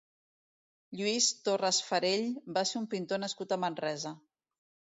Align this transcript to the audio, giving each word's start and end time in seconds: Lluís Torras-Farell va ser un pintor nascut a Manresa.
Lluís 1.01 1.27
Torras-Farell 1.49 2.25
va 2.57 2.65
ser 2.73 2.81
un 2.81 2.89
pintor 2.97 3.25
nascut 3.27 3.57
a 3.59 3.63
Manresa. 3.67 4.17